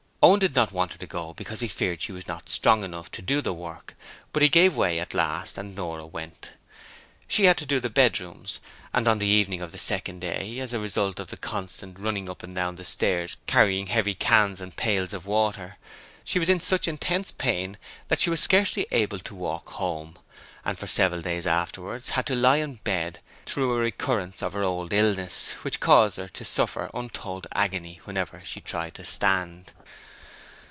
Owen 0.23 0.37
did 0.37 0.53
not 0.53 0.71
want 0.71 0.91
her 0.91 0.99
to 0.99 1.07
go 1.07 1.33
because 1.33 1.61
he 1.61 1.67
feared 1.67 1.99
she 2.03 2.11
was 2.11 2.27
not 2.27 2.47
strong 2.47 2.83
enough 2.83 3.09
to 3.09 3.23
do 3.23 3.41
the 3.41 3.53
work, 3.55 3.95
but 4.31 4.43
he 4.43 4.49
gave 4.49 4.75
way 4.77 4.99
at 4.99 5.15
last 5.15 5.57
and 5.57 5.73
Nora 5.73 6.05
went. 6.05 6.51
She 7.27 7.45
had 7.45 7.57
to 7.57 7.65
do 7.65 7.79
the 7.79 7.89
bedrooms, 7.89 8.59
and 8.93 9.07
on 9.07 9.17
the 9.17 9.25
evening 9.25 9.61
of 9.61 9.71
the 9.71 9.79
second 9.79 10.19
day, 10.19 10.59
as 10.59 10.73
a 10.73 10.79
result 10.79 11.19
of 11.19 11.29
the 11.29 11.37
constant 11.37 11.97
running 11.97 12.29
up 12.29 12.43
and 12.43 12.53
down 12.55 12.75
the 12.75 12.85
stairs 12.85 13.37
carrying 13.47 13.87
heavy 13.87 14.13
cans 14.13 14.61
and 14.61 14.75
pails 14.75 15.11
of 15.11 15.25
water, 15.25 15.77
she 16.23 16.37
was 16.37 16.49
in 16.49 16.59
such 16.59 16.87
intense 16.87 17.31
pain 17.31 17.75
that 18.09 18.19
she 18.19 18.29
was 18.29 18.39
scarcely 18.39 18.85
able 18.91 19.17
to 19.17 19.33
walk 19.33 19.69
home, 19.71 20.19
and 20.63 20.77
for 20.77 20.85
several 20.85 21.23
days 21.23 21.47
afterwards 21.47 22.09
had 22.09 22.27
to 22.27 22.35
lie 22.35 22.57
in 22.57 22.75
bed 22.83 23.21
through 23.47 23.73
a 23.73 23.79
recurrence 23.79 24.43
of 24.43 24.53
her 24.53 24.61
old 24.61 24.93
illness, 24.93 25.53
which 25.63 25.79
caused 25.79 26.17
her 26.17 26.27
to 26.27 26.45
suffer 26.45 26.91
untold 26.93 27.47
agony 27.55 27.99
whenever 28.03 28.43
she 28.45 28.61
tried 28.61 28.93
to 28.93 29.03
stand. 29.03 29.71